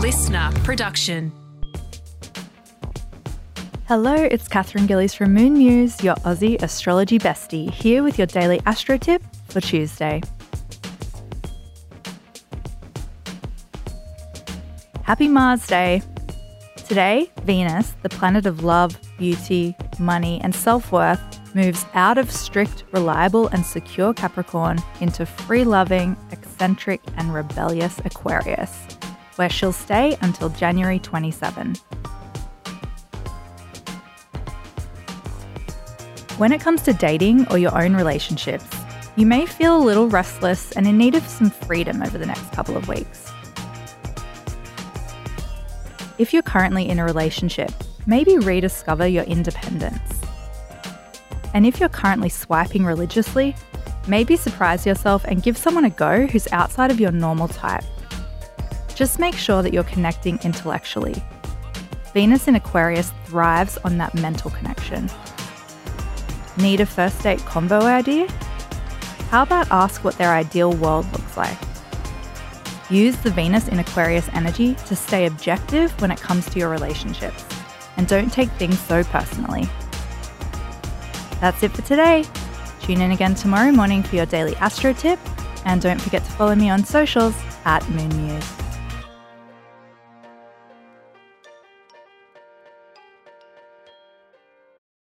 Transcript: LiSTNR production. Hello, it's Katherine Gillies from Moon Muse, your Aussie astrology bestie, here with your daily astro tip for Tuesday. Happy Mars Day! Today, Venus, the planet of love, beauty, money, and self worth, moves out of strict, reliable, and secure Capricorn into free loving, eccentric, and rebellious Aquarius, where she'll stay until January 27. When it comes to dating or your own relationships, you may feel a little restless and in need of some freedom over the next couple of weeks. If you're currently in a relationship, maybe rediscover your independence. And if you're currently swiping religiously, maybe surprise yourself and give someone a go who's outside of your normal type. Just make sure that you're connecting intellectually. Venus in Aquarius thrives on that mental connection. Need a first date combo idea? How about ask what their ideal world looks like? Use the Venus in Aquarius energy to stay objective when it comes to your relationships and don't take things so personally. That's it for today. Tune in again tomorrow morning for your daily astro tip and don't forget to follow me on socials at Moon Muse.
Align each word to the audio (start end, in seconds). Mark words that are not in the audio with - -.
LiSTNR 0.00 0.64
production. 0.64 1.30
Hello, 3.86 4.14
it's 4.14 4.48
Katherine 4.48 4.86
Gillies 4.86 5.12
from 5.12 5.34
Moon 5.34 5.52
Muse, 5.52 6.02
your 6.02 6.14
Aussie 6.24 6.60
astrology 6.62 7.18
bestie, 7.18 7.70
here 7.70 8.02
with 8.02 8.16
your 8.16 8.26
daily 8.26 8.62
astro 8.64 8.96
tip 8.96 9.22
for 9.50 9.60
Tuesday. 9.60 10.22
Happy 15.02 15.28
Mars 15.28 15.66
Day! 15.66 16.00
Today, 16.88 17.30
Venus, 17.42 17.94
the 18.00 18.08
planet 18.08 18.46
of 18.46 18.64
love, 18.64 18.98
beauty, 19.18 19.76
money, 19.98 20.40
and 20.42 20.54
self 20.54 20.90
worth, 20.92 21.20
moves 21.54 21.84
out 21.92 22.16
of 22.16 22.30
strict, 22.30 22.84
reliable, 22.92 23.48
and 23.48 23.66
secure 23.66 24.14
Capricorn 24.14 24.78
into 25.02 25.26
free 25.26 25.64
loving, 25.64 26.16
eccentric, 26.32 27.02
and 27.18 27.34
rebellious 27.34 27.98
Aquarius, 28.06 28.86
where 29.40 29.48
she'll 29.48 29.72
stay 29.72 30.18
until 30.20 30.50
January 30.50 30.98
27. 30.98 31.74
When 36.36 36.52
it 36.52 36.60
comes 36.60 36.82
to 36.82 36.92
dating 36.92 37.50
or 37.50 37.56
your 37.56 37.74
own 37.74 37.96
relationships, 37.96 38.66
you 39.16 39.24
may 39.24 39.46
feel 39.46 39.78
a 39.78 39.82
little 39.82 40.10
restless 40.10 40.72
and 40.72 40.86
in 40.86 40.98
need 40.98 41.14
of 41.14 41.26
some 41.26 41.48
freedom 41.48 42.02
over 42.02 42.18
the 42.18 42.26
next 42.26 42.52
couple 42.52 42.76
of 42.76 42.86
weeks. 42.86 43.32
If 46.18 46.34
you're 46.34 46.42
currently 46.42 46.90
in 46.90 46.98
a 46.98 47.04
relationship, 47.06 47.72
maybe 48.06 48.36
rediscover 48.36 49.06
your 49.06 49.24
independence. 49.24 50.20
And 51.54 51.64
if 51.64 51.80
you're 51.80 51.88
currently 51.88 52.28
swiping 52.28 52.84
religiously, 52.84 53.56
maybe 54.06 54.36
surprise 54.36 54.84
yourself 54.84 55.24
and 55.24 55.42
give 55.42 55.56
someone 55.56 55.86
a 55.86 55.90
go 55.90 56.26
who's 56.26 56.46
outside 56.52 56.90
of 56.90 57.00
your 57.00 57.10
normal 57.10 57.48
type. 57.48 57.84
Just 59.00 59.18
make 59.18 59.34
sure 59.34 59.62
that 59.62 59.72
you're 59.72 59.84
connecting 59.84 60.38
intellectually. 60.44 61.24
Venus 62.12 62.48
in 62.48 62.56
Aquarius 62.56 63.14
thrives 63.24 63.78
on 63.78 63.96
that 63.96 64.12
mental 64.16 64.50
connection. 64.50 65.08
Need 66.58 66.82
a 66.82 66.84
first 66.84 67.22
date 67.22 67.38
combo 67.46 67.80
idea? 67.80 68.30
How 69.30 69.44
about 69.44 69.70
ask 69.70 70.04
what 70.04 70.18
their 70.18 70.32
ideal 70.34 70.74
world 70.74 71.10
looks 71.12 71.34
like? 71.38 71.56
Use 72.90 73.16
the 73.16 73.30
Venus 73.30 73.68
in 73.68 73.78
Aquarius 73.78 74.28
energy 74.34 74.74
to 74.74 74.94
stay 74.94 75.24
objective 75.24 75.98
when 76.02 76.10
it 76.10 76.20
comes 76.20 76.44
to 76.50 76.58
your 76.58 76.68
relationships 76.68 77.42
and 77.96 78.06
don't 78.06 78.30
take 78.30 78.50
things 78.50 78.78
so 78.80 79.02
personally. 79.04 79.66
That's 81.40 81.62
it 81.62 81.70
for 81.70 81.80
today. 81.80 82.26
Tune 82.82 83.00
in 83.00 83.12
again 83.12 83.34
tomorrow 83.34 83.72
morning 83.72 84.02
for 84.02 84.16
your 84.16 84.26
daily 84.26 84.56
astro 84.56 84.92
tip 84.92 85.18
and 85.64 85.80
don't 85.80 86.02
forget 86.02 86.22
to 86.22 86.30
follow 86.32 86.54
me 86.54 86.68
on 86.68 86.84
socials 86.84 87.34
at 87.64 87.88
Moon 87.88 88.14
Muse. 88.26 88.59